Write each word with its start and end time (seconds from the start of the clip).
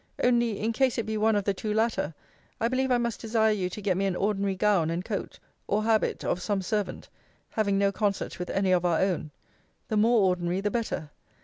Only, 0.23 0.59
in 0.59 0.73
case 0.73 0.97
it 0.97 1.05
be 1.05 1.15
one 1.15 1.35
of 1.35 1.43
the 1.43 1.53
two 1.53 1.71
latter, 1.75 2.15
I 2.59 2.67
believe 2.67 2.89
I 2.89 2.97
must 2.97 3.21
desire 3.21 3.51
you 3.51 3.69
to 3.69 3.81
get 3.83 3.95
me 3.95 4.07
an 4.07 4.15
ordinary 4.15 4.55
gown 4.55 4.89
and 4.89 5.05
coat, 5.05 5.37
or 5.67 5.83
habit, 5.83 6.25
of 6.25 6.41
some 6.41 6.63
servant; 6.63 7.07
having 7.51 7.77
no 7.77 7.91
concert 7.91 8.39
with 8.39 8.49
any 8.49 8.71
of 8.71 8.83
our 8.83 8.99
own: 8.99 9.29
the 9.89 9.97
more 9.97 10.21
ordinary 10.21 10.59
the 10.59 10.71
better. 10.71 11.11